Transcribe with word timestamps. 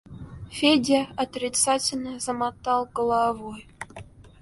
Федя 0.51 1.09
отрицательно 1.15 2.19
замотал 2.19 2.87
головой. 2.91 3.67